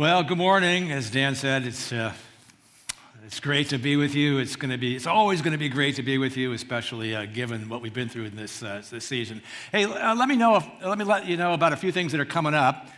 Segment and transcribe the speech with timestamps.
[0.00, 0.92] Well, good morning.
[0.92, 2.14] As Dan said, it's, uh,
[3.26, 4.38] it's great to be with you.
[4.38, 7.14] It's going to be, it's always going to be great to be with you, especially
[7.14, 9.42] uh, given what we've been through in this, uh, this season.
[9.70, 12.12] Hey, uh, let me know if, let me let you know about a few things
[12.12, 12.88] that are coming up.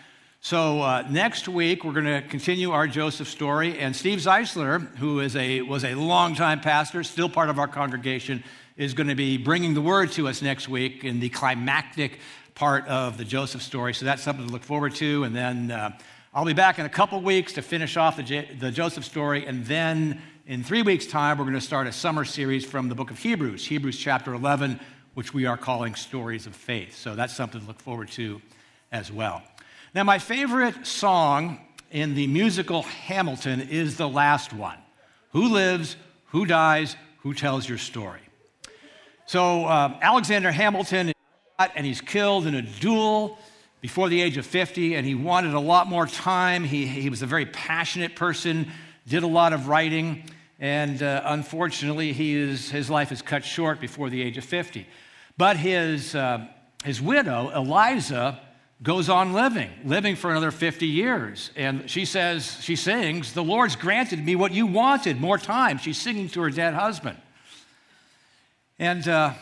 [0.42, 5.18] So uh, next week we're going to continue our Joseph story, and Steve Zeisler, who
[5.18, 8.44] is a was a longtime pastor, still part of our congregation,
[8.76, 12.20] is going to be bringing the word to us next week in the climactic
[12.54, 13.92] part of the Joseph story.
[13.92, 15.98] So that's something to look forward to, and then uh,
[16.34, 19.44] I'll be back in a couple weeks to finish off the, J- the Joseph story,
[19.44, 22.94] and then in three weeks' time, we're going to start a summer series from the
[22.94, 24.80] book of Hebrews, Hebrews chapter 11,
[25.12, 26.96] which we are calling Stories of Faith.
[26.96, 28.40] So that's something to look forward to
[28.92, 29.42] as well.
[29.94, 34.78] Now, my favorite song in the musical Hamilton is the last one
[35.32, 35.96] Who lives,
[36.28, 38.22] who dies, who tells your story?
[39.26, 41.12] So, uh, Alexander Hamilton
[41.58, 43.38] and he's killed in a duel
[43.82, 46.62] before the age of 50, and he wanted a lot more time.
[46.62, 48.70] He, he was a very passionate person,
[49.06, 50.22] did a lot of writing,
[50.60, 54.86] and uh, unfortunately, he is, his life is cut short before the age of 50.
[55.36, 56.46] But his, uh,
[56.84, 58.38] his widow, Eliza,
[58.84, 61.50] goes on living, living for another 50 years.
[61.56, 65.78] And she says, she sings, The Lord's granted me what you wanted, more time.
[65.78, 67.18] She's singing to her dead husband.
[68.78, 69.34] And uh,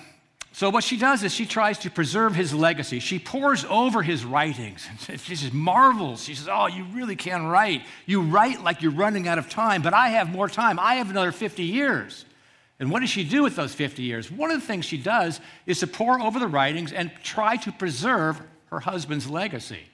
[0.53, 2.99] so, what she does is she tries to preserve his legacy.
[2.99, 4.87] She pores over his writings.
[5.19, 6.25] She just marvels.
[6.25, 7.83] She says, Oh, you really can write.
[8.05, 10.79] You write like you're running out of time, but I have more time.
[10.79, 12.25] I have another 50 years.
[12.81, 14.31] And what does she do with those 50 years?
[14.31, 17.71] One of the things she does is to pore over the writings and try to
[17.71, 19.85] preserve her husband's legacy.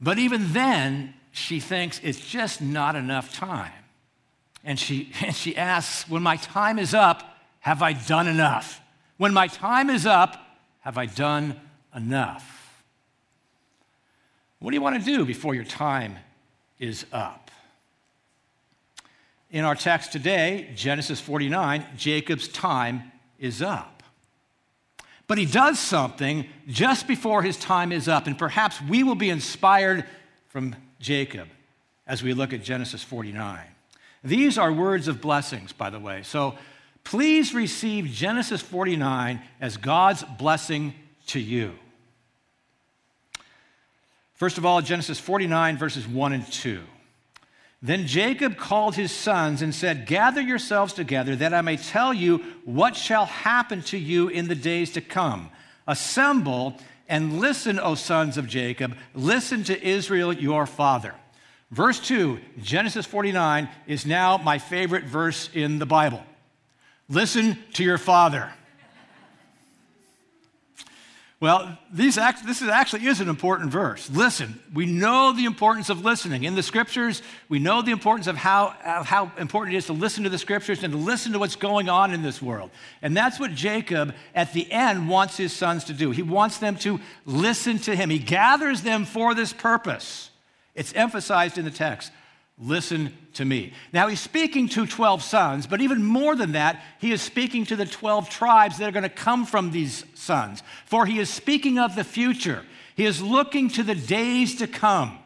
[0.00, 3.72] But even then, she thinks it's just not enough time.
[4.62, 8.80] And she, and she asks, When my time is up, have I done enough?
[9.20, 10.42] When my time is up,
[10.80, 11.60] have I done
[11.94, 12.82] enough?
[14.60, 16.16] What do you want to do before your time
[16.78, 17.50] is up?
[19.50, 24.02] In our text today, Genesis 49, Jacob's time is up.
[25.26, 29.28] But he does something just before his time is up, and perhaps we will be
[29.28, 30.06] inspired
[30.48, 31.48] from Jacob
[32.06, 33.60] as we look at Genesis 49.
[34.24, 36.22] These are words of blessings, by the way.
[36.22, 36.56] So
[37.10, 40.94] please receive Genesis 49 as God's blessing
[41.26, 41.72] to you.
[44.34, 46.80] First of all, Genesis 49, verses 1 and 2.
[47.82, 52.44] Then Jacob called his sons and said, Gather yourselves together, that I may tell you
[52.64, 55.50] what shall happen to you in the days to come.
[55.88, 56.78] Assemble
[57.08, 58.96] and listen, O sons of Jacob.
[59.14, 61.16] Listen to Israel, your father.
[61.72, 66.22] Verse 2, Genesis 49, is now my favorite verse in the Bible.
[67.10, 68.50] Listen to your father.
[71.40, 74.10] Well, these act, this is actually is an important verse.
[74.10, 74.60] Listen.
[74.74, 76.44] We know the importance of listening.
[76.44, 79.94] In the scriptures, we know the importance of how, of how important it is to
[79.94, 82.70] listen to the scriptures and to listen to what's going on in this world.
[83.00, 86.10] And that's what Jacob, at the end, wants his sons to do.
[86.10, 88.10] He wants them to listen to him.
[88.10, 90.30] He gathers them for this purpose.
[90.74, 92.12] It's emphasized in the text
[92.60, 93.72] listen to me.
[93.92, 97.76] Now, he's speaking to 12 sons, but even more than that, he is speaking to
[97.76, 100.62] the 12 tribes that are going to come from these sons.
[100.84, 102.64] For he is speaking of the future,
[102.96, 105.18] he is looking to the days to come.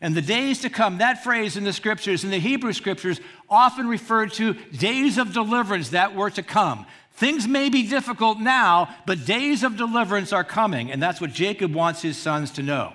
[0.00, 3.88] And the days to come, that phrase in the scriptures, in the Hebrew scriptures, often
[3.88, 6.84] referred to days of deliverance that were to come.
[7.12, 10.90] Things may be difficult now, but days of deliverance are coming.
[10.90, 12.92] And that's what Jacob wants his sons to know.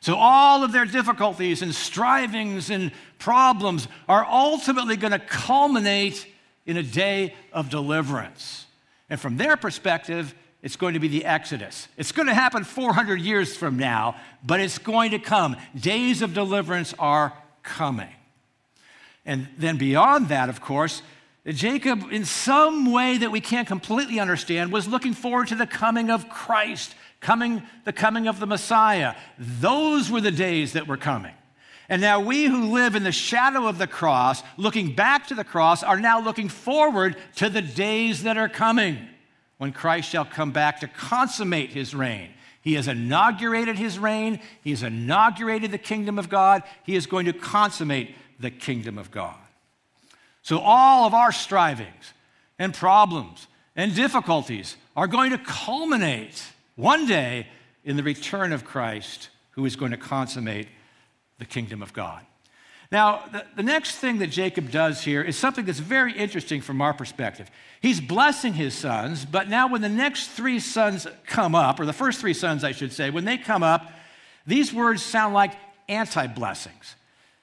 [0.00, 6.26] So, all of their difficulties and strivings and problems are ultimately going to culminate
[6.66, 8.66] in a day of deliverance.
[9.10, 11.88] And from their perspective, it's going to be the Exodus.
[11.96, 15.56] It's going to happen 400 years from now, but it's going to come.
[15.74, 17.32] Days of deliverance are
[17.62, 18.10] coming.
[19.24, 21.02] And then beyond that, of course,
[21.46, 26.10] Jacob, in some way that we can't completely understand, was looking forward to the coming
[26.10, 29.14] of Christ coming, the coming of the Messiah.
[29.38, 31.34] Those were the days that were coming.
[31.88, 35.44] And now we who live in the shadow of the cross, looking back to the
[35.44, 38.98] cross, are now looking forward to the days that are coming
[39.56, 42.30] when Christ shall come back to consummate his reign.
[42.60, 47.24] He has inaugurated his reign, he has inaugurated the kingdom of God, he is going
[47.26, 49.36] to consummate the kingdom of God.
[50.42, 52.12] So all of our strivings
[52.58, 56.42] and problems and difficulties are going to culminate
[56.78, 57.48] one day
[57.84, 60.68] in the return of Christ, who is going to consummate
[61.38, 62.24] the kingdom of God.
[62.92, 66.80] Now, the, the, next thing that Jacob does here is something that's very interesting from
[66.80, 67.50] our perspective.
[67.82, 71.92] He's blessing his sons, but now when the next three sons come up, or the
[71.92, 73.90] first three sons, I should say, when they come up,
[74.46, 75.52] these words sound like
[75.88, 76.94] anti blessings.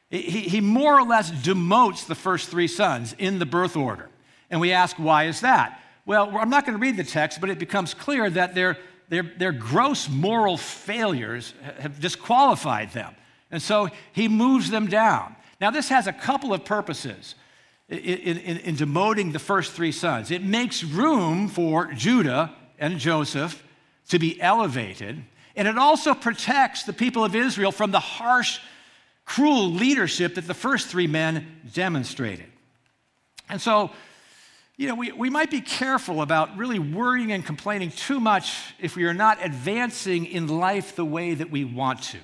[0.09, 4.09] He, he more or less demotes the first three sons in the birth order.
[4.49, 5.81] And we ask, why is that?
[6.05, 8.77] Well, I'm not going to read the text, but it becomes clear that their,
[9.09, 13.15] their, their gross moral failures have disqualified them.
[13.51, 15.35] And so he moves them down.
[15.61, 17.35] Now, this has a couple of purposes
[17.87, 20.31] in, in, in demoting the first three sons.
[20.31, 23.63] It makes room for Judah and Joseph
[24.09, 25.23] to be elevated,
[25.55, 28.59] and it also protects the people of Israel from the harsh,
[29.23, 32.47] cruel leadership that the first three men demonstrated.
[33.49, 33.91] And so,
[34.77, 38.95] you know, we, we might be careful about really worrying and complaining too much if
[38.95, 42.17] we are not advancing in life the way that we want to.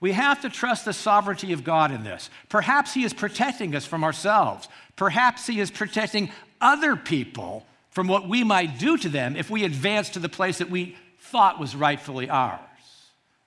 [0.00, 2.30] We have to trust the sovereignty of God in this.
[2.48, 4.68] Perhaps He is protecting us from ourselves.
[4.96, 9.64] Perhaps He is protecting other people from what we might do to them if we
[9.64, 12.60] advance to the place that we thought was rightfully ours.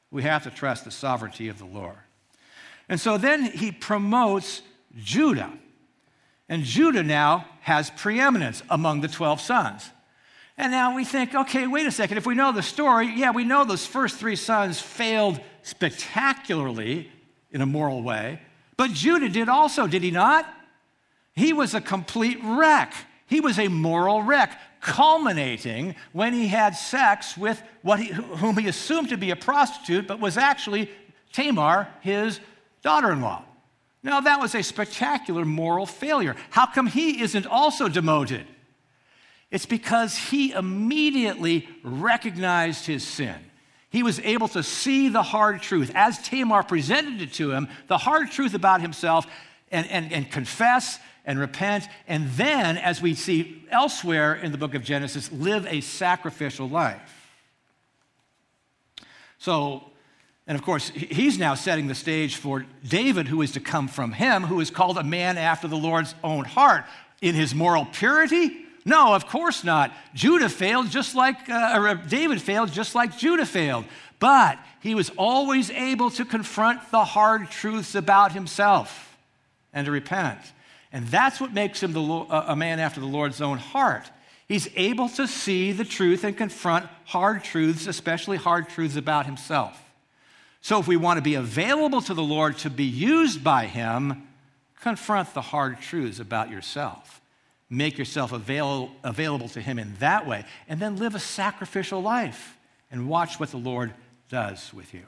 [0.09, 1.97] We have to trust the sovereignty of the Lord.
[2.87, 4.61] And so then He promotes
[4.95, 5.51] Judah.
[6.49, 9.89] And Judah now has preeminence among the 12 sons.
[10.57, 12.17] And now we think, okay, wait a second.
[12.17, 17.11] If we know the story, yeah, we know those first three sons failed spectacularly
[17.51, 18.41] in a moral way.
[18.75, 20.51] But Judah did also, did he not?
[21.35, 22.93] He was a complete wreck.
[23.27, 28.67] He was a moral wreck, culminating when he had sex with what he, whom he
[28.67, 30.89] assumed to be a prostitute, but was actually
[31.33, 32.39] Tamar, his
[32.81, 33.43] daughter in law.
[34.07, 36.37] Now, that was a spectacular moral failure.
[36.49, 38.47] How come he isn't also demoted?
[39.51, 43.35] It's because he immediately recognized his sin.
[43.89, 45.91] He was able to see the hard truth.
[45.93, 49.27] As Tamar presented it to him, the hard truth about himself,
[49.71, 54.73] and, and, and confess and repent, and then, as we see elsewhere in the book
[54.73, 57.35] of Genesis, live a sacrificial life.
[59.37, 59.86] So,
[60.47, 64.13] and of course, he's now setting the stage for David, who is to come from
[64.13, 66.85] him, who is called a man after the Lord's own heart.
[67.21, 68.55] In his moral purity,
[68.85, 69.91] no, of course not.
[70.13, 73.83] Judah failed just like, uh, or David failed just like Judah failed.
[74.19, 79.17] But he was always able to confront the hard truths about himself
[79.73, 80.39] and to repent.
[80.93, 84.09] And that's what makes him the, a man after the Lord's own heart.
[84.47, 89.77] He's able to see the truth and confront hard truths, especially hard truths about himself.
[90.61, 94.27] So, if we want to be available to the Lord to be used by him,
[94.81, 97.17] confront the hard truths about yourself
[97.69, 102.57] make yourself avail- available to Him in that way, and then live a sacrificial life
[102.91, 103.93] and watch what the Lord
[104.29, 105.03] does with you.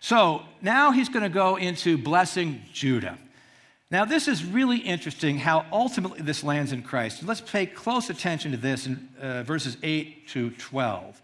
[0.00, 3.18] So now he's going to go into blessing Judah.
[3.90, 7.22] Now, this is really interesting how ultimately this lands in Christ.
[7.22, 11.22] Let's pay close attention to this in uh, verses 8 to 12.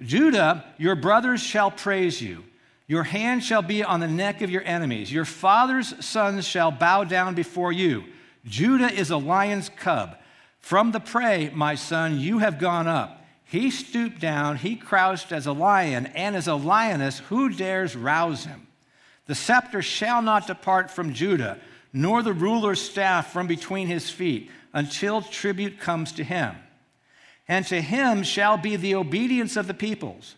[0.00, 2.44] Judah, your brothers shall praise you.
[2.86, 5.12] Your hand shall be on the neck of your enemies.
[5.12, 8.04] Your father's sons shall bow down before you.
[8.44, 10.16] Judah is a lion's cub.
[10.60, 13.24] From the prey, my son, you have gone up.
[13.44, 18.44] He stooped down, he crouched as a lion, and as a lioness, who dares rouse
[18.44, 18.66] him?
[19.26, 21.58] The scepter shall not depart from Judah,
[21.92, 26.56] nor the ruler's staff from between his feet, until tribute comes to him.
[27.48, 30.34] And to him shall be the obedience of the peoples,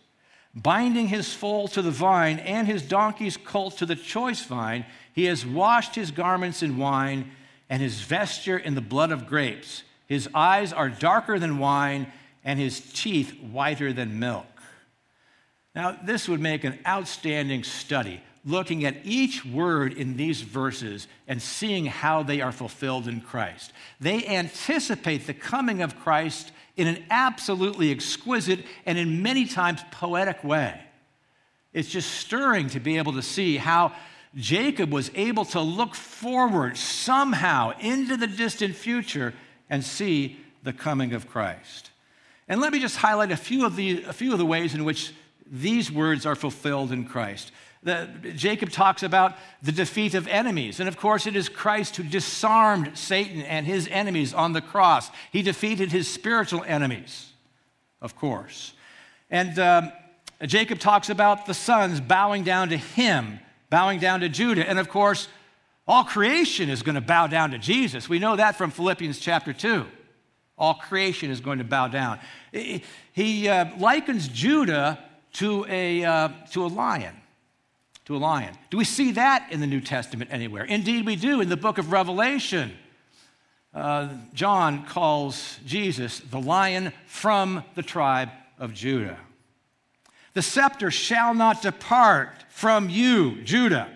[0.63, 4.85] binding his foal to the vine and his donkey's colt to the choice vine.
[5.13, 7.31] He has washed his garments in wine
[7.71, 9.83] and his vesture in the blood of grapes.
[10.07, 12.11] His eyes are darker than wine,
[12.45, 14.47] and his teeth whiter than milk.
[15.75, 21.43] Now, this would make an outstanding study, looking at each word in these verses and
[21.43, 23.73] seeing how they are fulfilled in Christ.
[24.01, 30.43] They anticipate the coming of Christ in an absolutely exquisite and in many times poetic
[30.43, 30.81] way.
[31.75, 33.93] It's just stirring to be able to see how
[34.35, 39.35] Jacob was able to look forward somehow into the distant future
[39.69, 41.91] and see the coming of Christ.
[42.49, 44.85] And let me just highlight a few of the, a few of the ways in
[44.85, 45.13] which
[45.51, 47.51] these words are fulfilled in Christ.
[47.83, 50.81] The, Jacob talks about the defeat of enemies.
[50.81, 55.11] And of course, it is Christ who disarmed Satan and his enemies on the cross.
[55.33, 57.33] He defeated his spiritual enemies,
[58.01, 58.73] of course.
[59.31, 59.93] And um,
[60.43, 64.69] Jacob talks about the sons bowing down to him bowing down to Judah.
[64.69, 65.29] And of course,
[65.87, 68.09] all creation is going to bow down to Jesus.
[68.09, 69.87] We know that from Philippians chapter 2.
[70.57, 72.19] All creation is going to bow down.
[72.53, 74.99] He uh, likens Judah
[75.35, 77.15] to a, uh, to a lion.
[78.09, 78.57] To a lion.
[78.71, 80.65] Do we see that in the New Testament anywhere?
[80.65, 81.43] Indeed, we do.
[81.43, 82.73] In the book of Revelation,
[83.75, 89.19] uh, John calls Jesus the lion from the tribe of Judah.
[90.33, 93.91] The scepter shall not depart from you, Judah.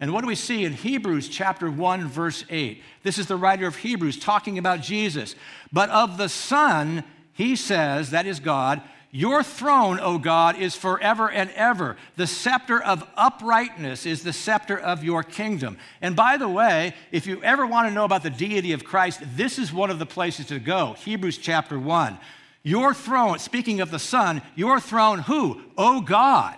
[0.00, 2.82] And what do we see in Hebrews chapter 1 verse 8?
[3.04, 5.36] This is the writer of Hebrews talking about Jesus.
[5.72, 8.82] But of the Son, he says, that is God,
[9.16, 11.96] your throne, O God, is forever and ever.
[12.16, 15.78] The scepter of uprightness is the scepter of your kingdom.
[16.02, 19.22] And by the way, if you ever want to know about the deity of Christ,
[19.34, 20.96] this is one of the places to go.
[20.98, 22.18] Hebrews chapter 1.
[22.62, 25.62] Your throne, speaking of the Son, your throne, who?
[25.78, 26.56] O God.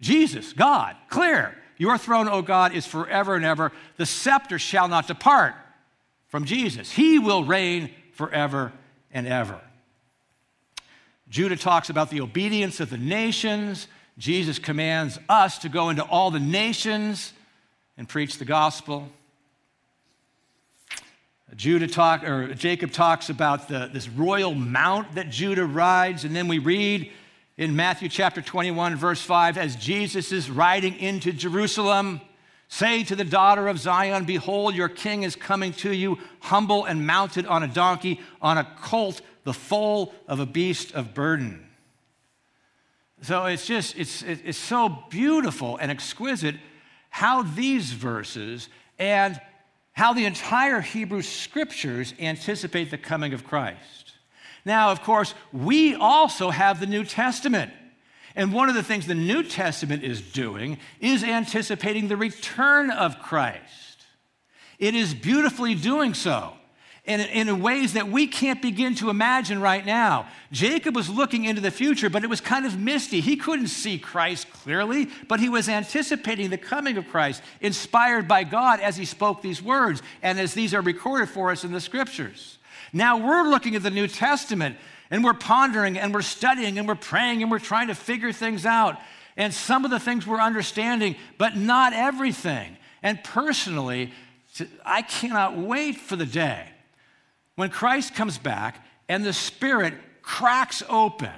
[0.00, 1.56] Jesus, God, clear.
[1.78, 3.72] Your throne, O God, is forever and ever.
[3.96, 5.56] The scepter shall not depart
[6.28, 6.92] from Jesus.
[6.92, 8.72] He will reign forever
[9.10, 9.60] and ever.
[11.34, 13.88] Judah talks about the obedience of the nations.
[14.18, 17.32] Jesus commands us to go into all the nations
[17.96, 19.08] and preach the gospel.
[21.56, 26.46] Judah talk, or Jacob talks about the, this royal mount that Judah rides, and then
[26.46, 27.10] we read
[27.56, 32.20] in Matthew chapter 21, verse 5, as Jesus is riding into Jerusalem,
[32.68, 37.06] say to the daughter of Zion, Behold, your king is coming to you, humble and
[37.06, 41.66] mounted on a donkey, on a colt, the foal of a beast of burden.
[43.22, 46.56] So it's just, it's, it's so beautiful and exquisite
[47.10, 48.68] how these verses
[48.98, 49.40] and
[49.92, 54.12] how the entire Hebrew scriptures anticipate the coming of Christ.
[54.64, 57.72] Now, of course, we also have the New Testament.
[58.36, 63.20] And one of the things the New Testament is doing is anticipating the return of
[63.20, 64.06] Christ.
[64.78, 66.52] It is beautifully doing so
[67.04, 70.26] in, in ways that we can't begin to imagine right now.
[70.50, 73.20] Jacob was looking into the future, but it was kind of misty.
[73.20, 78.42] He couldn't see Christ clearly, but he was anticipating the coming of Christ, inspired by
[78.44, 81.80] God as he spoke these words and as these are recorded for us in the
[81.80, 82.58] scriptures.
[82.92, 84.76] Now we're looking at the New Testament
[85.14, 88.66] and we're pondering and we're studying and we're praying and we're trying to figure things
[88.66, 88.98] out.
[89.36, 92.76] And some of the things we're understanding, but not everything.
[93.00, 94.10] And personally,
[94.84, 96.66] I cannot wait for the day
[97.54, 101.30] when Christ comes back and the Spirit cracks open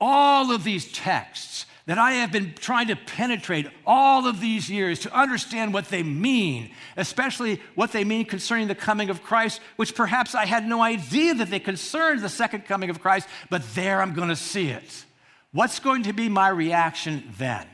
[0.00, 5.00] all of these texts that I have been trying to penetrate all of these years
[5.00, 9.94] to understand what they mean, especially what they mean concerning the coming of Christ, which
[9.94, 14.02] perhaps I had no idea that they concerned the second coming of Christ, but there
[14.02, 15.06] I'm going to see it.
[15.52, 17.66] What's going to be my reaction then?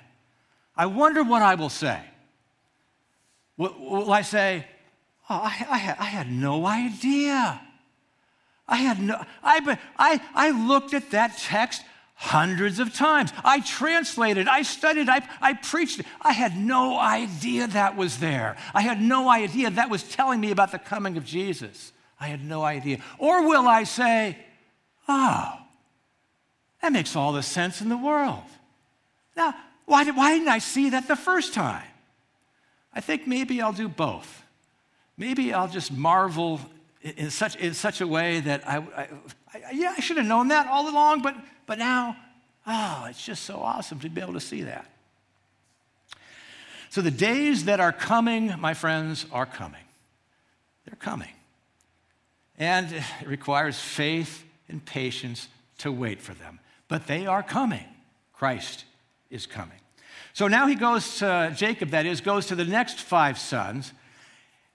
[0.76, 2.00] I wonder what I will say.
[3.56, 4.64] Will, I say,
[5.28, 7.60] Oh, I, I, I had no idea.
[8.68, 11.82] I had no, I, I, I looked at that text
[12.24, 13.32] hundreds of times.
[13.44, 16.00] I translated, I studied, I, I preached.
[16.22, 18.56] I had no idea that was there.
[18.74, 21.92] I had no idea that was telling me about the coming of Jesus.
[22.18, 23.00] I had no idea.
[23.18, 24.38] Or will I say,
[25.06, 25.58] oh,
[26.80, 28.42] that makes all the sense in the world.
[29.36, 29.54] Now,
[29.84, 31.86] why, did, why didn't I see that the first time?
[32.94, 34.42] I think maybe I'll do both.
[35.18, 36.60] Maybe I'll just marvel
[37.02, 39.08] in such, in such a way that I, I,
[39.52, 42.16] I, yeah, I should have known that all along, but, but now,
[42.66, 44.86] oh, it's just so awesome to be able to see that.
[46.90, 49.82] So the days that are coming, my friends, are coming.
[50.86, 51.28] They're coming.
[52.58, 56.60] And it requires faith and patience to wait for them.
[56.86, 57.84] But they are coming.
[58.32, 58.84] Christ
[59.30, 59.78] is coming.
[60.34, 63.92] So now he goes to, Jacob, that is, goes to the next five sons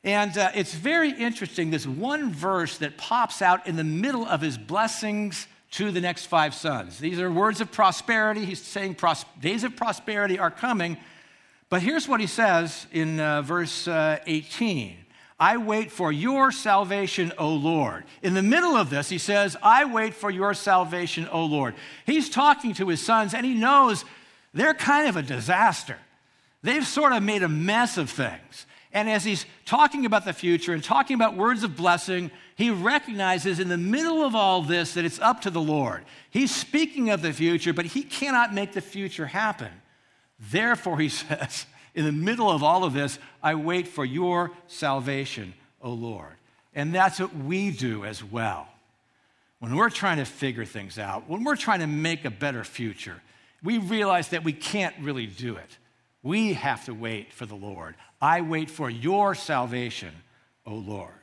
[0.03, 4.39] and uh, it's very interesting, this one verse that pops out in the middle of
[4.39, 7.00] his blessings to the next five sons.
[7.00, 8.46] These are words of prosperity.
[8.46, 10.98] He's saying pros- days of prosperity are coming.
[11.70, 14.98] But here's what he says in uh, verse uh, 18
[15.42, 18.04] I wait for your salvation, O Lord.
[18.22, 21.76] In the middle of this, he says, I wait for your salvation, O Lord.
[22.06, 24.04] He's talking to his sons, and he knows
[24.54, 25.98] they're kind of a disaster.
[26.62, 28.66] They've sort of made a mess of things.
[28.91, 33.60] And as he's talking about the future and talking about words of blessing, he recognizes
[33.60, 36.03] in the middle of all this that it's up to the Lord.
[36.31, 39.72] He's speaking of the future, but he cannot make the future happen.
[40.39, 45.53] Therefore, he says, in the middle of all of this, I wait for your salvation,
[45.81, 46.34] O Lord.
[46.74, 48.67] And that's what we do as well.
[49.60, 53.22] When we're trying to figure things out, when we're trying to make a better future,
[53.62, 55.77] we realize that we can't really do it.
[56.22, 57.96] We have to wait for the Lord.
[58.22, 60.14] I wait for your salvation,
[60.66, 61.14] O Lord.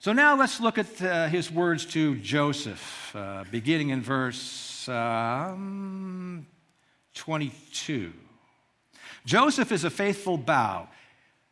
[0.00, 6.46] So now let's look at uh, his words to Joseph, uh, beginning in verse um,
[7.14, 8.12] 22.
[9.26, 10.88] Joseph is a faithful bough,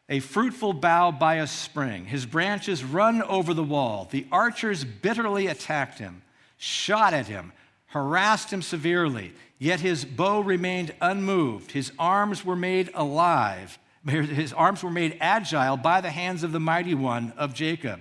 [0.09, 2.07] a fruitful bough by a spring.
[2.07, 4.09] His branches run over the wall.
[4.11, 6.23] The archers bitterly attacked him,
[6.57, 7.53] shot at him,
[7.89, 11.73] harassed him severely, yet his bow remained unmoved.
[11.73, 13.79] His arms were made alive.
[14.07, 18.01] His arms were made agile by the hands of the mighty one of Jacob.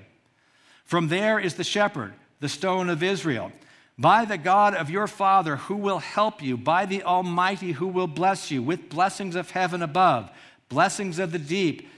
[0.86, 3.52] From there is the shepherd, the stone of Israel.
[3.98, 8.08] By the God of your father who will help you, by the Almighty who will
[8.08, 10.30] bless you with blessings of heaven above,
[10.70, 11.90] blessings of the deep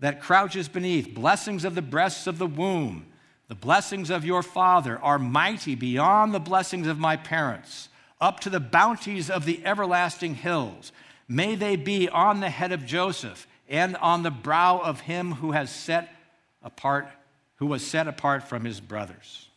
[0.00, 3.06] that crouches beneath, blessings of the breasts of the womb.
[3.50, 7.88] The blessings of your father are mighty beyond the blessings of my parents,
[8.20, 10.92] up to the bounties of the everlasting hills.
[11.26, 15.50] May they be on the head of Joseph and on the brow of him who
[15.50, 16.14] has set
[16.62, 17.08] apart,
[17.56, 19.48] who was set apart from his brothers.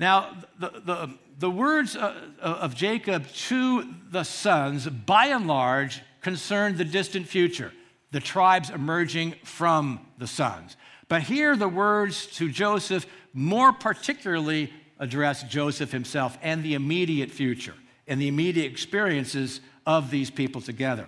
[0.00, 6.78] Now, the, the, the words uh, of Jacob to the sons, by and large, concern
[6.78, 7.74] the distant future,
[8.10, 10.78] the tribes emerging from the sons.
[11.14, 17.76] But here, the words to Joseph more particularly address Joseph himself and the immediate future
[18.08, 21.06] and the immediate experiences of these people together.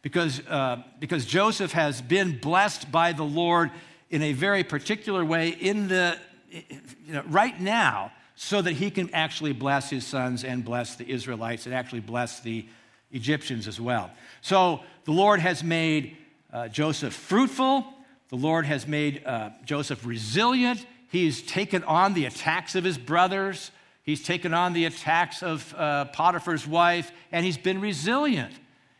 [0.00, 3.70] Because, uh, because Joseph has been blessed by the Lord
[4.08, 6.16] in a very particular way in the,
[6.50, 11.06] you know, right now, so that he can actually bless his sons and bless the
[11.06, 12.66] Israelites and actually bless the
[13.12, 14.10] Egyptians as well.
[14.40, 16.16] So the Lord has made
[16.50, 17.90] uh, Joseph fruitful
[18.34, 20.84] the Lord has made uh, Joseph resilient.
[21.08, 23.70] He's taken on the attacks of his brothers.
[24.02, 28.52] He's taken on the attacks of uh, Potiphar's wife, and he's been resilient.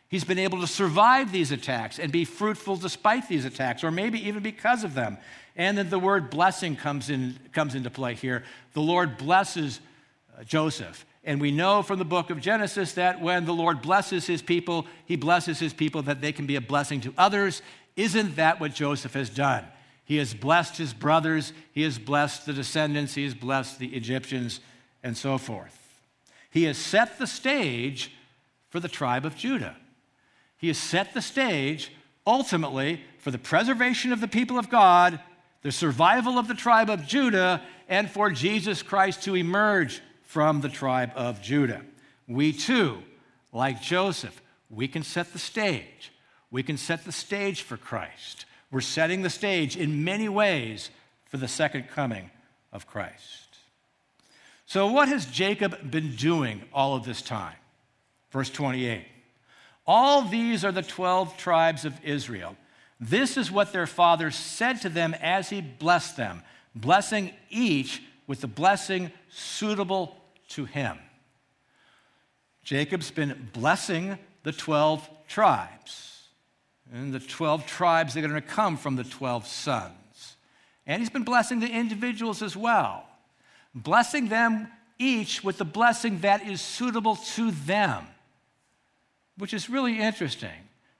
[0.07, 4.25] He's been able to survive these attacks and be fruitful despite these attacks, or maybe
[4.25, 5.17] even because of them.
[5.57, 8.45] And then the word blessing comes, in, comes into play here.
[8.71, 9.81] The Lord blesses
[10.39, 11.05] uh, Joseph.
[11.25, 14.85] And we know from the book of Genesis that when the Lord blesses his people,
[15.07, 17.61] he blesses his people that they can be a blessing to others
[17.95, 19.65] isn't that what Joseph has done?
[20.03, 24.59] He has blessed his brothers, he has blessed the descendants, he has blessed the Egyptians,
[25.03, 25.81] and so forth.
[26.51, 28.11] He has set the stage
[28.69, 29.75] for the tribe of Judah.
[30.57, 31.91] He has set the stage
[32.25, 35.19] ultimately for the preservation of the people of God,
[35.63, 40.69] the survival of the tribe of Judah, and for Jesus Christ to emerge from the
[40.69, 41.81] tribe of Judah.
[42.27, 43.01] We too,
[43.51, 46.11] like Joseph, we can set the stage
[46.55, 48.45] we can set the stage for Christ.
[48.71, 50.89] We're setting the stage in many ways
[51.25, 52.31] for the second coming
[52.71, 53.57] of Christ.
[54.65, 57.57] So, what has Jacob been doing all of this time?
[58.31, 59.05] Verse 28.
[59.85, 62.55] All these are the 12 tribes of Israel.
[63.01, 66.41] This is what their father said to them as he blessed them,
[66.73, 70.15] blessing each with the blessing suitable
[70.51, 70.99] to him.
[72.63, 76.14] Jacob's been blessing the 12 tribes
[76.93, 80.37] and the 12 tribes are going to come from the 12 sons.
[80.85, 83.05] And he's been blessing the individuals as well,
[83.73, 84.67] blessing them
[84.99, 88.05] each with the blessing that is suitable to them,
[89.37, 90.51] which is really interesting.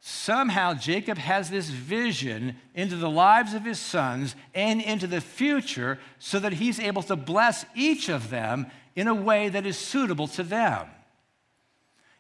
[0.01, 5.97] Somehow, Jacob has this vision into the lives of his sons and into the future
[6.19, 10.27] so that he's able to bless each of them in a way that is suitable
[10.27, 10.87] to them.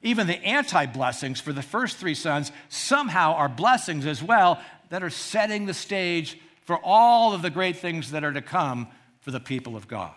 [0.05, 5.01] Even the anti blessings for the first three sons somehow are blessings as well that
[5.01, 8.87] are setting the stage for all of the great things that are to come
[9.21, 10.13] for the people of God.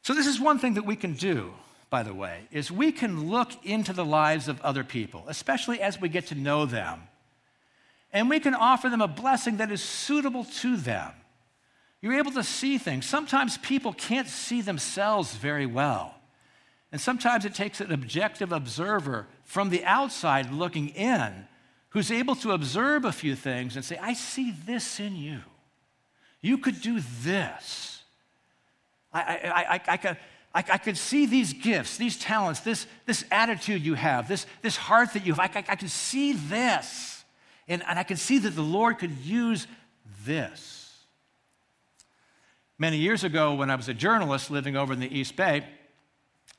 [0.00, 1.52] So, this is one thing that we can do,
[1.90, 6.00] by the way, is we can look into the lives of other people, especially as
[6.00, 7.02] we get to know them,
[8.14, 11.12] and we can offer them a blessing that is suitable to them.
[12.00, 13.04] You're able to see things.
[13.04, 16.14] Sometimes people can't see themselves very well.
[16.90, 21.46] And sometimes it takes an objective observer from the outside looking in
[21.90, 25.40] who's able to observe a few things and say, I see this in you.
[26.40, 28.02] You could do this.
[29.12, 30.16] I, I, I, I, could,
[30.54, 34.76] I, I could see these gifts, these talents, this, this attitude you have, this, this
[34.76, 35.40] heart that you have.
[35.40, 37.24] I, I, I can see this.
[37.66, 39.66] And, and I can see that the Lord could use
[40.24, 41.04] this.
[42.78, 45.64] Many years ago, when I was a journalist living over in the East Bay,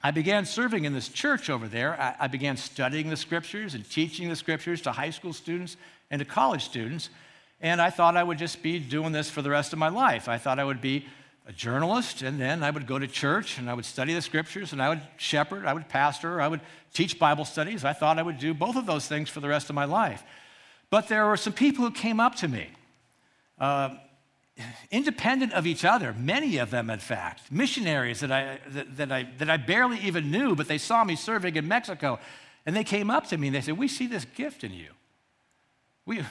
[0.01, 1.99] I began serving in this church over there.
[1.99, 5.75] I, I, began studying the scriptures and teaching the scriptures to high school students
[6.09, 7.09] and to college students.
[7.59, 10.29] And I thought I would just be doing this for the rest of my life.
[10.29, 11.05] I thought I would be
[11.45, 14.71] a journalist, and then I would go to church and I would study the scriptures
[14.71, 16.61] and I would shepherd, I would pastor, I would
[16.93, 17.83] teach Bible studies.
[17.83, 20.23] I thought I would do both of those things for the rest of my life.
[20.89, 22.69] But there were some people who came up to me.
[23.59, 23.95] Uh,
[24.91, 29.27] independent of each other, many of them, in fact, missionaries that I, that, that, I,
[29.37, 32.19] that I barely even knew, but they saw me serving in Mexico.
[32.65, 34.89] And they came up to me and they said, We see this gift in you.
[36.05, 36.23] We,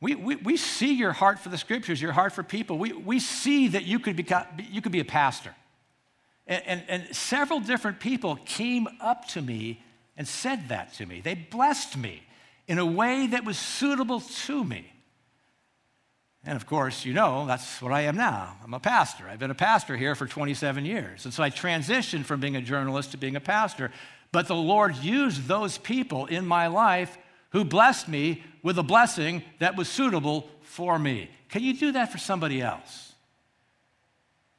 [0.00, 2.76] we, we, we see your heart for the scriptures, your heart for people.
[2.78, 5.54] We, we see that you could, become, you could be a pastor.
[6.46, 9.80] And, and, and several different people came up to me
[10.16, 11.20] and said that to me.
[11.20, 12.22] They blessed me
[12.66, 14.91] in a way that was suitable to me.
[16.44, 18.56] And of course, you know, that's what I am now.
[18.64, 19.28] I'm a pastor.
[19.28, 21.24] I've been a pastor here for 27 years.
[21.24, 23.92] And so I transitioned from being a journalist to being a pastor.
[24.32, 27.16] But the Lord used those people in my life
[27.50, 31.30] who blessed me with a blessing that was suitable for me.
[31.48, 33.12] Can you do that for somebody else?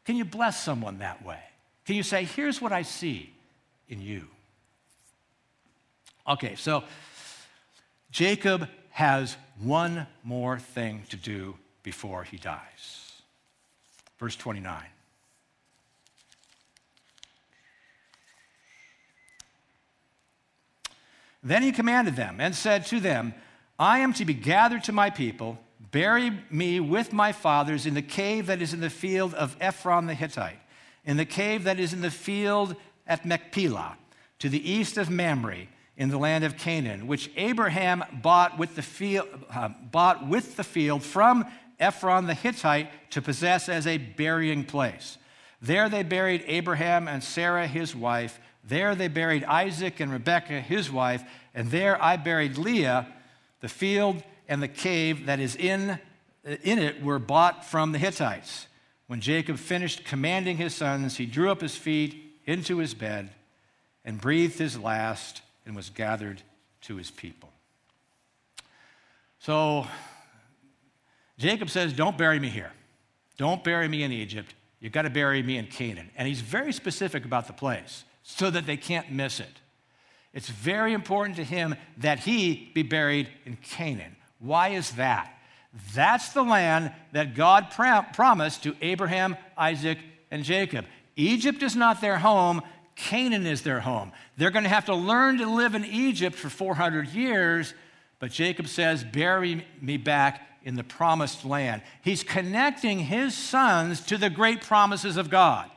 [0.05, 1.39] Can you bless someone that way?
[1.85, 3.33] Can you say, here's what I see
[3.89, 4.27] in you?
[6.27, 6.83] Okay, so
[8.11, 13.21] Jacob has one more thing to do before he dies.
[14.17, 14.83] Verse 29.
[21.43, 23.33] Then he commanded them and said to them,
[23.77, 25.59] I am to be gathered to my people.
[25.91, 30.07] Bury me with my fathers in the cave that is in the field of Ephron
[30.07, 30.59] the Hittite,
[31.03, 33.97] in the cave that is in the field at Machpelah,
[34.39, 38.81] to the east of Mamre, in the land of Canaan, which Abraham bought with the
[38.81, 41.45] field, uh, bought with the field from
[41.83, 45.17] Ephron the Hittite to possess as a burying place.
[45.61, 48.39] There they buried Abraham and Sarah his wife.
[48.63, 51.23] There they buried Isaac and Rebekah his wife.
[51.53, 53.07] And there I buried Leah.
[53.61, 55.99] The field and the cave that is in,
[56.43, 58.67] in it were bought from the Hittites.
[59.07, 63.29] When Jacob finished commanding his sons, he drew up his feet into his bed
[64.03, 66.41] and breathed his last and was gathered
[66.81, 67.49] to his people.
[69.39, 69.87] So
[71.37, 72.71] Jacob says, Don't bury me here.
[73.37, 74.53] Don't bury me in Egypt.
[74.79, 76.09] You've got to bury me in Canaan.
[76.15, 79.61] And he's very specific about the place so that they can't miss it.
[80.33, 84.15] It's very important to him that he be buried in Canaan.
[84.39, 85.31] Why is that?
[85.93, 90.85] That's the land that God promised to Abraham, Isaac, and Jacob.
[91.15, 92.61] Egypt is not their home,
[92.95, 94.11] Canaan is their home.
[94.37, 97.73] They're going to have to learn to live in Egypt for 400 years,
[98.19, 101.81] but Jacob says, Bury me back in the promised land.
[102.01, 105.69] He's connecting his sons to the great promises of God.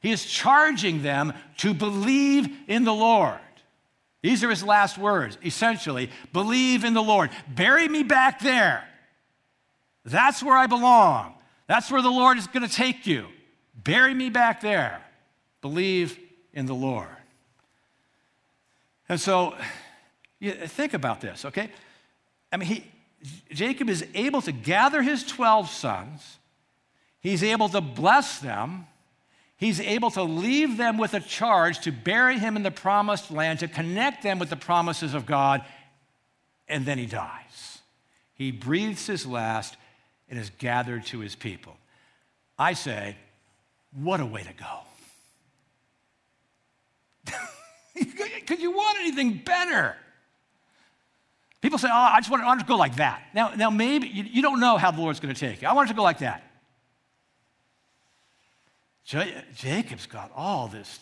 [0.00, 3.38] He is charging them to believe in the Lord.
[4.22, 7.30] These are his last words, essentially believe in the Lord.
[7.48, 8.84] Bury me back there.
[10.04, 11.34] That's where I belong.
[11.68, 13.26] That's where the Lord is going to take you.
[13.74, 15.00] Bury me back there.
[15.60, 16.18] Believe
[16.52, 17.06] in the Lord.
[19.08, 19.54] And so,
[20.40, 21.70] think about this, okay?
[22.50, 22.91] I mean, he,
[23.50, 26.38] Jacob is able to gather his 12 sons,
[27.20, 28.86] he's able to bless them,
[29.56, 33.60] he's able to leave them with a charge to bury him in the promised land,
[33.60, 35.64] to connect them with the promises of God,
[36.68, 37.78] and then he dies.
[38.34, 39.76] He breathes his last
[40.28, 41.76] and is gathered to his people.
[42.58, 43.16] I say,
[43.92, 44.80] what a way to go.
[48.46, 49.96] Could you want anything better?
[51.62, 53.22] People say, oh, I just want, to go like that.
[53.32, 55.68] Now, now maybe you, you don't know how the Lord's going to take you.
[55.68, 56.42] I want it to go like that.
[59.04, 60.98] J- Jacob's got all this,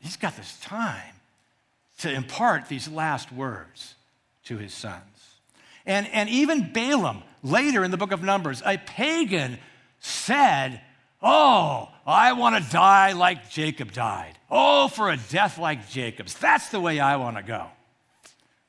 [0.00, 1.14] he's got this time
[1.98, 3.94] to impart these last words
[4.44, 5.04] to his sons.
[5.86, 9.58] And, and even Balaam, later in the book of Numbers, a pagan,
[10.00, 10.80] said,
[11.22, 14.38] Oh, I want to die like Jacob died.
[14.50, 16.34] Oh, for a death like Jacob's.
[16.34, 17.66] That's the way I want to go.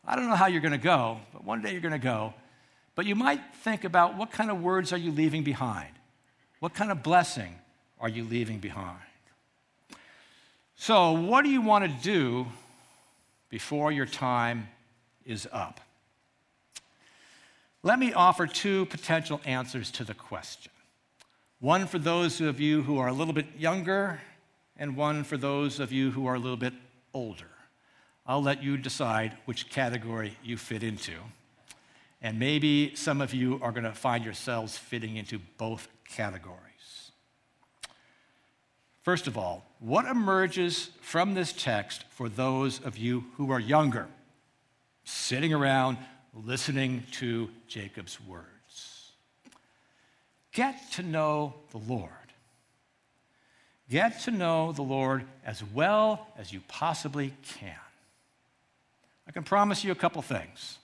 [0.05, 2.33] I don't know how you're going to go, but one day you're going to go.
[2.95, 5.89] But you might think about what kind of words are you leaving behind?
[6.59, 7.55] What kind of blessing
[7.99, 8.97] are you leaving behind?
[10.75, 12.47] So, what do you want to do
[13.49, 14.67] before your time
[15.25, 15.79] is up?
[17.83, 20.71] Let me offer two potential answers to the question.
[21.59, 24.19] One for those of you who are a little bit younger,
[24.77, 26.73] and one for those of you who are a little bit
[27.13, 27.50] older.
[28.25, 31.13] I'll let you decide which category you fit into.
[32.21, 36.61] And maybe some of you are going to find yourselves fitting into both categories.
[39.01, 44.07] First of all, what emerges from this text for those of you who are younger,
[45.03, 45.97] sitting around
[46.45, 49.11] listening to Jacob's words?
[50.53, 52.11] Get to know the Lord.
[53.89, 57.75] Get to know the Lord as well as you possibly can.
[59.27, 60.77] I can promise you a couple things.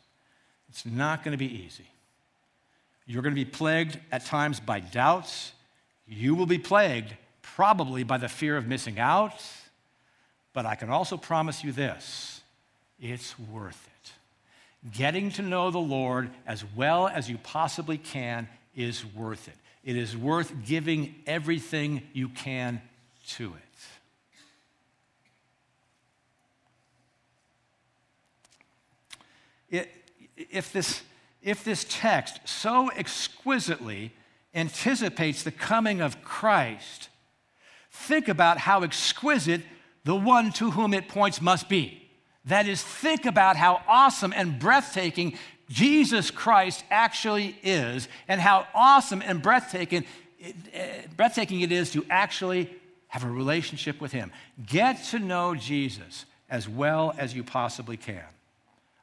[0.70, 1.88] It's not going to be easy.
[3.06, 5.54] You're going to be plagued at times by doubts.
[6.08, 9.42] You will be plagued probably by the fear of missing out.
[10.54, 12.42] But I can also promise you this
[13.00, 14.12] it's worth it.
[14.92, 19.56] Getting to know the Lord as well as you possibly can is worth it.
[19.84, 22.82] It is worth giving everything you can
[23.30, 23.97] to it.
[30.38, 31.02] If this,
[31.42, 34.14] if this text so exquisitely
[34.54, 37.10] anticipates the coming of Christ,
[37.92, 39.62] think about how exquisite
[40.04, 42.10] the one to whom it points must be.
[42.46, 45.38] That is, think about how awesome and breathtaking
[45.70, 50.06] Jesus Christ actually is, and how awesome and breathtaking,
[51.18, 52.74] breathtaking it is to actually
[53.10, 54.32] have a relationship with Him.
[54.66, 58.24] Get to know Jesus as well as you possibly can.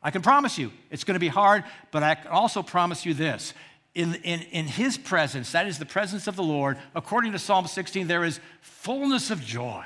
[0.05, 3.15] I can promise you it's going to be hard, but I can also promise you
[3.15, 3.55] this.
[3.95, 7.67] In, in, in His presence, that is the presence of the Lord, according to Psalm
[7.67, 9.85] 16, there is fullness of joy,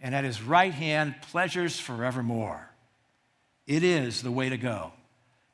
[0.00, 2.70] and at His right hand, pleasures forevermore.
[3.66, 4.92] It is the way to go.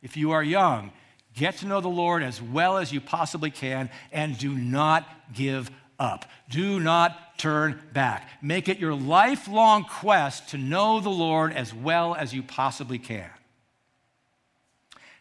[0.03, 0.92] If you are young,
[1.35, 5.70] get to know the Lord as well as you possibly can and do not give
[5.98, 6.24] up.
[6.51, 8.29] Do not turn back.
[8.42, 13.31] Make it your lifelong quest to know the Lord as well as you possibly can.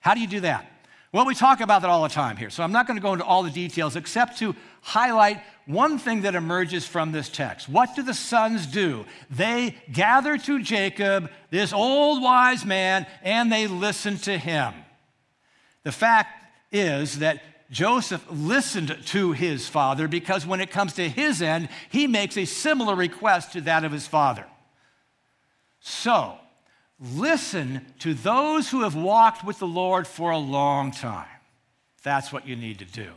[0.02, 0.72] How do you do that?
[1.14, 3.14] Well, we talk about that all the time here, so I'm not going to go
[3.14, 7.70] into all the details except to highlight one thing that emerges from this text.
[7.70, 9.06] What do the sons do?
[9.30, 14.74] They gather to Jacob, this old wise man, and they listen to him.
[15.84, 21.42] The fact is that Joseph listened to his father because when it comes to his
[21.42, 24.46] end, he makes a similar request to that of his father.
[25.80, 26.38] So,
[27.00, 31.28] listen to those who have walked with the Lord for a long time.
[32.04, 33.12] That's what you need to do.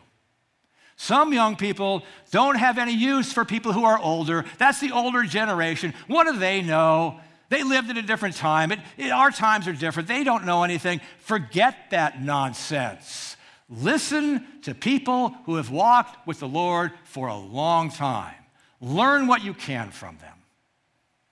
[0.96, 4.44] Some young people don't have any use for people who are older.
[4.58, 5.94] That's the older generation.
[6.08, 7.20] What do they know?
[7.48, 8.70] They lived at a different time.
[8.70, 10.08] It, it, our times are different.
[10.08, 11.00] They don't know anything.
[11.20, 13.36] Forget that nonsense.
[13.68, 18.34] Listen to people who have walked with the Lord for a long time.
[18.80, 20.34] Learn what you can from them.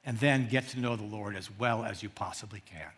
[0.09, 2.89] And then get to know the Lord as well as you possibly can.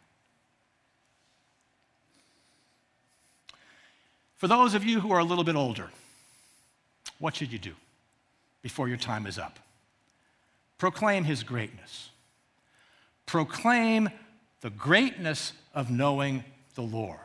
[4.36, 5.90] For those of you who are a little bit older,
[7.18, 7.72] what should you do
[8.62, 9.58] before your time is up?
[10.78, 12.10] Proclaim his greatness.
[13.26, 14.10] Proclaim
[14.60, 16.44] the greatness of knowing
[16.76, 17.18] the Lord.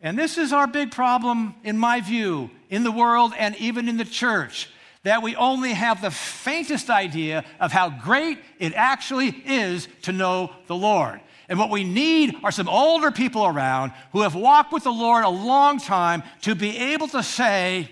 [0.00, 3.96] And this is our big problem, in my view, in the world and even in
[3.96, 4.70] the church,
[5.04, 10.50] that we only have the faintest idea of how great it actually is to know
[10.66, 11.20] the Lord.
[11.48, 15.24] And what we need are some older people around who have walked with the Lord
[15.24, 17.88] a long time to be able to say,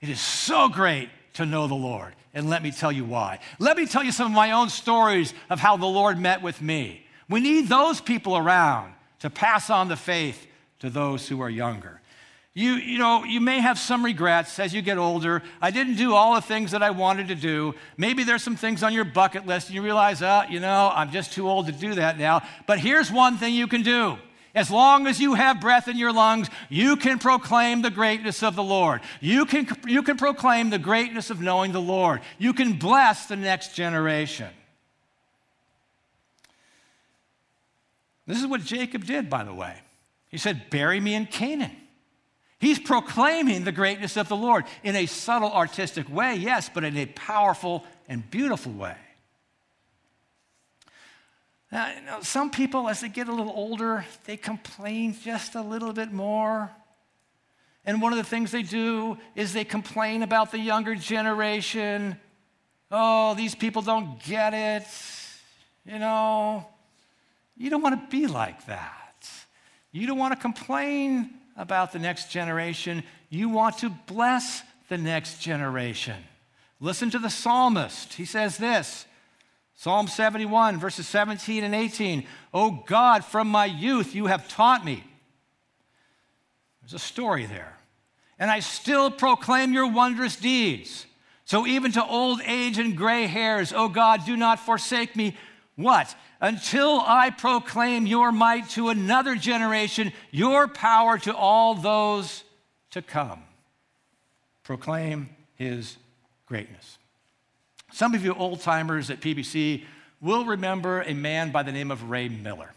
[0.00, 2.14] it is so great to know the Lord.
[2.34, 3.38] And let me tell you why.
[3.58, 6.60] Let me tell you some of my own stories of how the Lord met with
[6.60, 7.06] me.
[7.30, 10.46] We need those people around to pass on the faith
[10.80, 12.02] to those who are younger.
[12.56, 15.42] You, you know, you may have some regrets as you get older.
[15.60, 17.74] I didn't do all the things that I wanted to do.
[17.98, 21.10] Maybe there's some things on your bucket list and you realize, oh, you know, I'm
[21.10, 22.40] just too old to do that now.
[22.66, 24.16] But here's one thing you can do
[24.54, 28.56] as long as you have breath in your lungs, you can proclaim the greatness of
[28.56, 29.02] the Lord.
[29.20, 32.22] You can, you can proclaim the greatness of knowing the Lord.
[32.38, 34.48] You can bless the next generation.
[38.26, 39.76] This is what Jacob did, by the way.
[40.30, 41.76] He said, Bury me in Canaan.
[42.58, 46.96] He's proclaiming the greatness of the Lord in a subtle, artistic way, yes, but in
[46.96, 48.96] a powerful and beautiful way.
[51.70, 55.60] Now, you know, some people, as they get a little older, they complain just a
[55.60, 56.70] little bit more.
[57.84, 62.18] And one of the things they do is they complain about the younger generation.
[62.90, 64.86] Oh, these people don't get it.
[65.84, 66.66] You know,
[67.56, 69.28] you don't want to be like that.
[69.92, 73.02] You don't want to complain about the next generation.
[73.30, 76.16] You want to bless the next generation.
[76.80, 78.14] Listen to the psalmist.
[78.14, 79.06] He says this
[79.74, 82.26] Psalm 71, verses 17 and 18.
[82.54, 85.04] Oh God, from my youth you have taught me.
[86.82, 87.76] There's a story there.
[88.38, 91.06] And I still proclaim your wondrous deeds.
[91.44, 95.36] So even to old age and gray hairs, oh God, do not forsake me.
[95.76, 96.14] What?
[96.40, 102.44] Until I proclaim your might to another generation, your power to all those
[102.90, 103.42] to come.
[104.64, 105.96] Proclaim his
[106.46, 106.98] greatness.
[107.92, 109.84] Some of you old timers at PBC
[110.20, 112.72] will remember a man by the name of Ray Miller.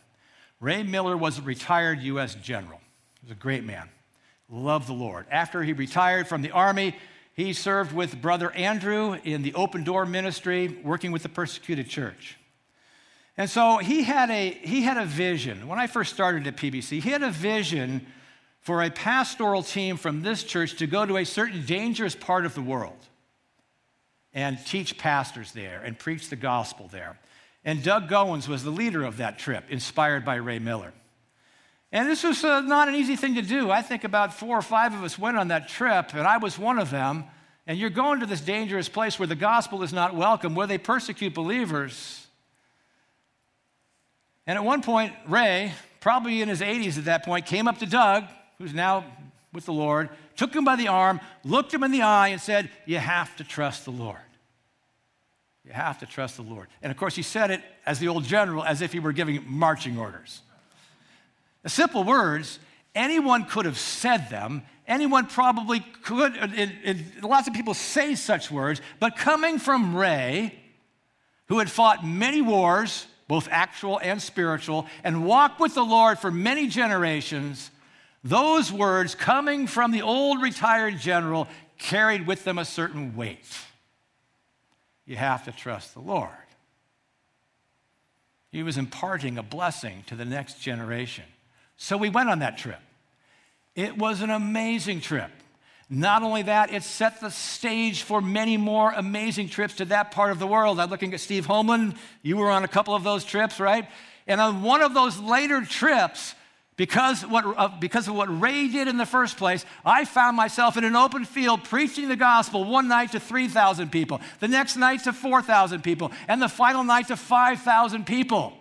[0.59, 2.35] Ray Miller was a retired U.S.
[2.35, 2.81] general.
[3.21, 3.89] He was a great man,
[4.49, 5.25] loved the Lord.
[5.31, 6.95] After he retired from the Army,
[7.33, 12.37] he served with Brother Andrew in the Open Door Ministry, working with the persecuted church.
[13.39, 15.69] And so he had a, he had a vision.
[15.69, 18.05] When I first started at PBC, he had a vision
[18.59, 22.53] for a pastoral team from this church to go to a certain dangerous part of
[22.53, 22.97] the world
[24.33, 27.17] and teach pastors there and preach the gospel there.
[27.63, 30.91] And Doug Goins was the leader of that trip, inspired by Ray Miller.
[31.93, 33.71] And this was uh, not an easy thing to do.
[33.71, 36.59] I think about four or five of us went on that trip, and I was
[36.59, 37.23] one of them.
[37.65, 40.77] And you're going to this dangerous place where the gospel is not welcome, where they
[40.77, 42.18] persecute believers.
[44.49, 47.85] And at one point, Ray, probably in his 80s at that point, came up to
[47.85, 48.23] Doug,
[48.57, 49.05] who's now
[49.53, 52.71] with the Lord, took him by the arm, looked him in the eye, and said,
[52.87, 54.17] You have to trust the Lord.
[55.63, 56.67] You have to trust the Lord.
[56.81, 59.43] And of course, he said it as the old general, as if he were giving
[59.45, 60.41] marching orders.
[61.61, 62.57] The simple words,
[62.95, 64.63] anyone could have said them.
[64.87, 70.55] Anyone probably could, and, and lots of people say such words, but coming from Ray,
[71.49, 76.31] who had fought many wars, both actual and spiritual, and walk with the Lord for
[76.31, 77.69] many generations,
[78.23, 83.45] those words coming from the old retired general carried with them a certain weight.
[85.05, 86.31] You have to trust the Lord.
[88.51, 91.25] He was imparting a blessing to the next generation.
[91.77, 92.81] So we went on that trip.
[93.75, 95.29] It was an amazing trip.
[95.89, 100.31] Not only that, it set the stage for many more amazing trips to that part
[100.31, 100.79] of the world.
[100.79, 101.95] I'm looking at Steve Homeland.
[102.21, 103.87] You were on a couple of those trips, right?
[104.27, 106.35] And on one of those later trips,
[106.75, 110.77] because, what, uh, because of what Ray did in the first place, I found myself
[110.77, 115.03] in an open field preaching the gospel one night to 3,000 people, the next night
[115.05, 118.53] to 4,000 people, and the final night to 5,000 people.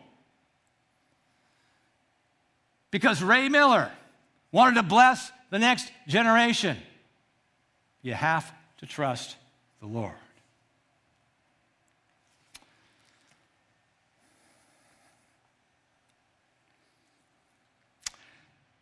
[2.91, 3.93] Because Ray Miller
[4.51, 6.79] wanted to bless the next generation.
[8.03, 9.37] You have to trust
[9.81, 10.15] the Lord.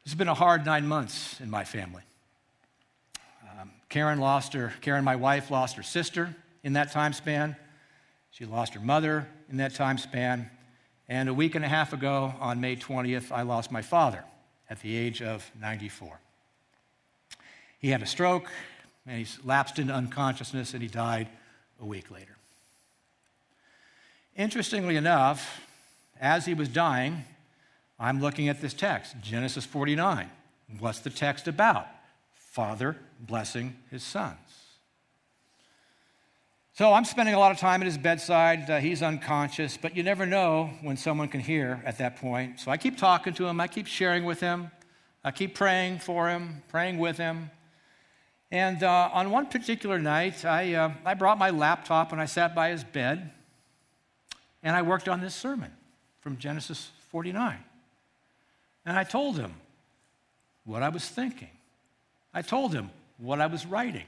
[0.04, 2.02] It's been a hard nine months in my family.
[3.42, 7.56] Um, Karen lost her, Karen, my wife, lost her sister in that time span.
[8.30, 10.48] She lost her mother in that time span.
[11.08, 14.22] And a week and a half ago, on May 20th, I lost my father
[14.70, 16.20] at the age of 94.
[17.78, 18.48] He had a stroke,
[19.06, 21.28] and he lapsed into unconsciousness and he died
[21.80, 22.36] a week later.
[24.36, 25.60] Interestingly enough,
[26.20, 27.24] as he was dying,
[27.98, 30.30] I'm looking at this text, Genesis 49.
[30.78, 31.86] What's the text about?
[32.34, 34.36] Father blessing his sons.
[36.74, 38.68] So I'm spending a lot of time at his bedside.
[38.68, 42.60] Uh, he's unconscious, but you never know when someone can hear at that point.
[42.60, 44.70] So I keep talking to him, I keep sharing with him,
[45.24, 47.50] I keep praying for him, praying with him.
[48.50, 52.54] And uh, on one particular night, I, uh, I brought my laptop and I sat
[52.54, 53.30] by his bed
[54.62, 55.72] and I worked on this sermon
[56.20, 57.58] from Genesis 49.
[58.84, 59.54] And I told him
[60.64, 61.50] what I was thinking,
[62.32, 64.06] I told him what I was writing.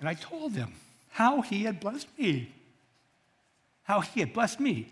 [0.00, 0.72] And I told him
[1.10, 2.52] how he had blessed me,
[3.84, 4.88] how he had blessed me,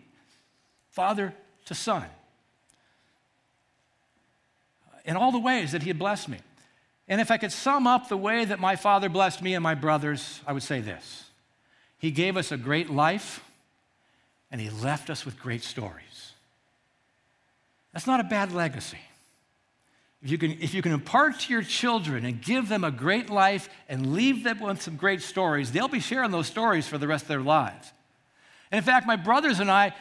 [0.91, 1.35] father
[1.67, 2.07] to son
[5.07, 6.39] in all the ways that he had blessed me.
[7.09, 9.75] And if I could sum up the way that my father blessed me and my
[9.75, 11.25] brothers, I would say this
[11.99, 13.43] He gave us a great life,
[14.51, 16.33] and he left us with great stories.
[17.93, 18.99] That's not a bad legacy.
[20.23, 23.31] If you, can, if you can impart to your children and give them a great
[23.31, 27.07] life and leave them with some great stories, they'll be sharing those stories for the
[27.07, 27.93] rest of their lives.
[28.71, 29.95] And in fact, my brothers and I,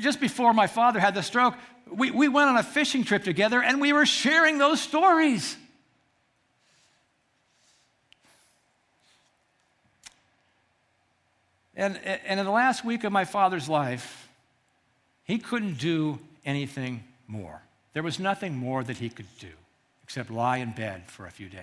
[0.00, 1.54] just before my father had the stroke,
[1.96, 5.56] we, we went on a fishing trip together and we were sharing those stories.
[11.74, 14.28] And, and in the last week of my father's life,
[15.24, 17.62] he couldn't do anything more.
[17.94, 19.48] There was nothing more that he could do
[20.02, 21.62] except lie in bed for a few days.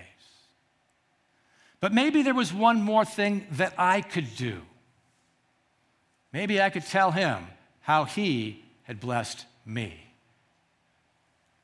[1.79, 4.61] But maybe there was one more thing that I could do.
[6.33, 7.45] Maybe I could tell him
[7.81, 10.08] how he had blessed me.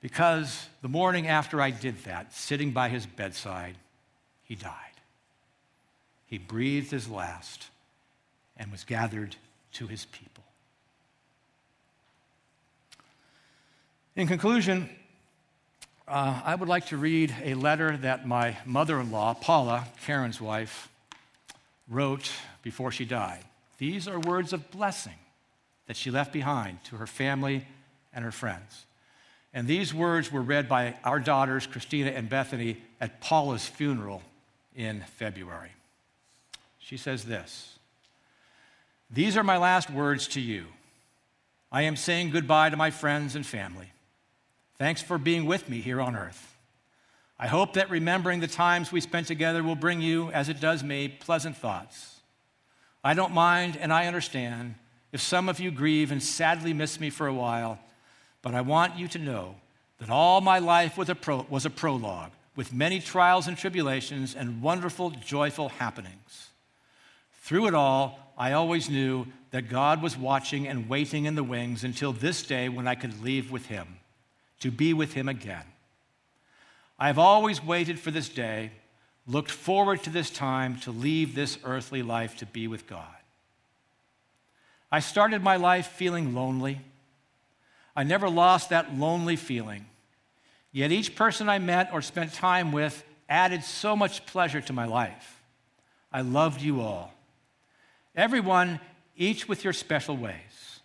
[0.05, 3.75] Because the morning after I did that, sitting by his bedside,
[4.43, 4.71] he died.
[6.27, 7.69] He breathed his last
[8.55, 9.35] and was gathered
[9.73, 10.43] to his people.
[14.15, 14.91] In conclusion,
[16.07, 20.39] uh, I would like to read a letter that my mother in law, Paula, Karen's
[20.39, 20.87] wife,
[21.89, 22.31] wrote
[22.61, 23.43] before she died.
[23.79, 25.17] These are words of blessing
[25.87, 27.65] that she left behind to her family
[28.13, 28.85] and her friends.
[29.55, 34.21] And these words were read by our daughters, Christina and Bethany, at Paula's funeral
[34.75, 35.71] in February.
[36.77, 37.79] She says this
[39.09, 40.65] These are my last words to you.
[41.71, 43.91] I am saying goodbye to my friends and family.
[44.77, 46.53] Thanks for being with me here on earth.
[47.39, 50.83] I hope that remembering the times we spent together will bring you, as it does
[50.83, 52.19] me, pleasant thoughts.
[53.05, 54.75] I don't mind and I understand
[55.13, 57.79] if some of you grieve and sadly miss me for a while
[58.45, 59.55] but I want you to know
[59.97, 64.35] that all my life was a, pro- was a prologue with many trials and tribulations
[64.35, 66.49] and wonderful, joyful happenings.
[67.41, 71.83] Through it all, I always knew that God was watching and waiting in the wings
[71.83, 73.97] until this day when I could leave with Him,
[74.59, 75.65] to be with Him again.
[76.99, 78.69] I have always waited for this day,
[79.25, 83.07] looked forward to this time to leave this earthly life to be with God.
[84.91, 86.81] I started my life feeling lonely.
[87.95, 89.85] I never lost that lonely feeling.
[90.71, 94.85] Yet each person I met or spent time with added so much pleasure to my
[94.85, 95.41] life.
[96.11, 97.13] I loved you all.
[98.15, 98.79] Everyone,
[99.15, 100.79] each with your special ways.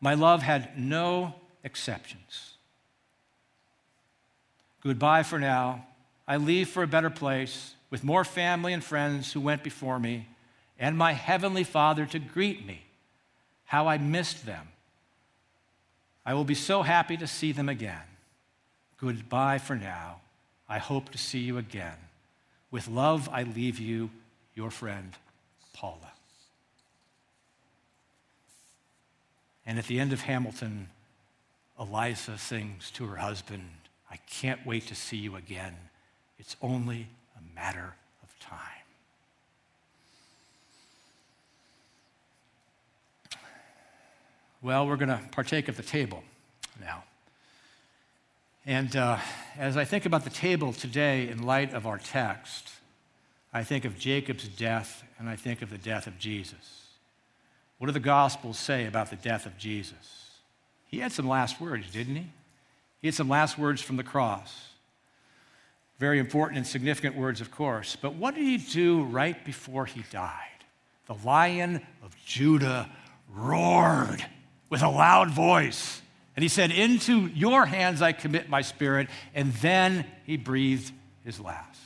[0.00, 2.54] My love had no exceptions.
[4.82, 5.86] Goodbye for now.
[6.28, 10.28] I leave for a better place with more family and friends who went before me,
[10.78, 12.82] and my Heavenly Father to greet me.
[13.64, 14.68] How I missed them.
[16.26, 18.02] I will be so happy to see them again.
[18.98, 20.16] Goodbye for now.
[20.68, 21.96] I hope to see you again.
[22.72, 24.10] With love, I leave you,
[24.56, 25.12] your friend,
[25.72, 26.12] Paula.
[29.64, 30.88] And at the end of Hamilton,
[31.78, 33.68] Eliza sings to her husband,
[34.10, 35.76] I can't wait to see you again.
[36.38, 37.06] It's only
[37.36, 38.58] a matter of time.
[44.66, 46.24] Well, we're going to partake of the table
[46.80, 47.04] now.
[48.66, 49.18] And uh,
[49.56, 52.70] as I think about the table today in light of our text,
[53.54, 56.88] I think of Jacob's death and I think of the death of Jesus.
[57.78, 60.32] What do the Gospels say about the death of Jesus?
[60.88, 62.26] He had some last words, didn't he?
[63.02, 64.70] He had some last words from the cross.
[66.00, 67.94] Very important and significant words, of course.
[67.94, 70.64] But what did he do right before he died?
[71.06, 72.90] The lion of Judah
[73.32, 74.26] roared
[74.68, 76.00] with a loud voice.
[76.34, 79.08] And he said, Into your hands I commit my spirit.
[79.34, 80.92] And then he breathed
[81.24, 81.80] his last.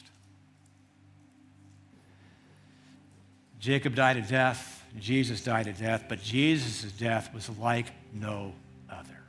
[3.61, 4.85] Jacob died a death.
[4.99, 8.53] Jesus died a death, but Jesus' death was like no
[8.91, 9.21] other.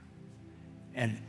[0.95, 1.21] And,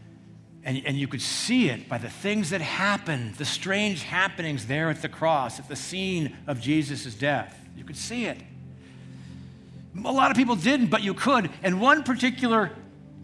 [0.64, 4.88] and, and you could see it by the things that happened, the strange happenings there
[4.88, 7.58] at the cross, at the scene of Jesus' death.
[7.76, 8.38] You could see it.
[9.96, 11.50] A lot of people didn't, but you could.
[11.62, 12.72] And one particular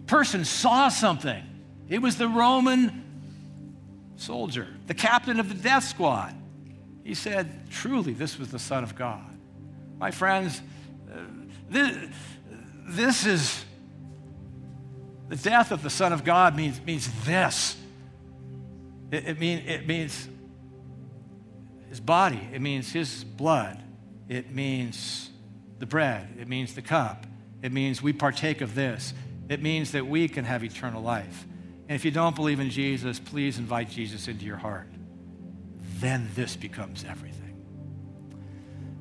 [0.06, 1.42] person saw something.
[1.88, 3.04] It was the Roman
[4.16, 6.34] soldier, the captain of the death squad.
[7.04, 9.24] He said, Truly, this was the Son of God.
[9.98, 10.60] My friends,
[11.10, 11.20] uh,
[11.70, 11.96] this,
[12.86, 13.64] this is
[15.28, 17.76] the death of the Son of God means, means this.
[19.10, 20.28] It, it, mean, it means
[21.88, 23.82] his body, it means his blood,
[24.28, 25.30] it means
[25.78, 27.26] the bread, it means the cup,
[27.62, 29.14] it means we partake of this,
[29.48, 31.46] it means that we can have eternal life.
[31.88, 34.88] And if you don't believe in Jesus, please invite Jesus into your heart.
[36.00, 37.56] Then this becomes everything.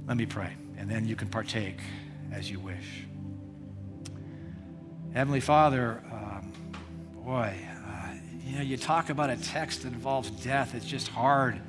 [0.07, 1.80] Let me pray, and then you can partake
[2.32, 3.05] as you wish.
[5.13, 6.53] Heavenly Father, um,
[7.13, 7.53] boy,
[7.86, 8.13] uh,
[8.45, 11.59] you know, you talk about a text that involves death, it's just hard.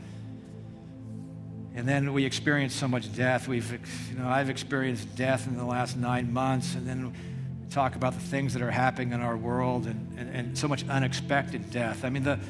[1.78, 3.46] And then we experience so much death.
[3.46, 3.70] We've,
[4.10, 8.14] you know, I've experienced death in the last nine months, and then we talk about
[8.14, 12.04] the things that are happening in our world and, and, and so much unexpected death.
[12.04, 12.40] I mean, the,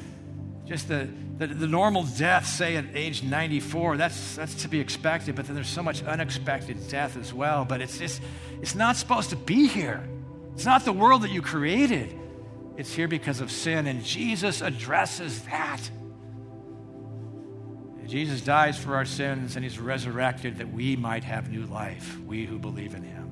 [0.65, 1.07] just the,
[1.37, 5.53] the, the, normal death, say at age 94, that's, that's to be expected, but then
[5.53, 7.65] there's so much unexpected death as well.
[7.65, 8.23] But it's, just,
[8.63, 10.09] it's not supposed to be here.
[10.55, 12.17] It's not the world that you created.
[12.77, 15.87] It's here because of sin, and Jesus addresses that.
[18.09, 22.43] Jesus dies for our sins, and he's resurrected that we might have new life, we
[22.43, 23.31] who believe in him.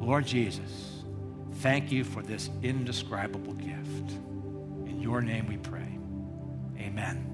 [0.00, 1.02] Lord Jesus,
[1.56, 4.12] thank you for this indescribable gift
[4.86, 5.98] In your name we pray.
[6.78, 7.31] Amen.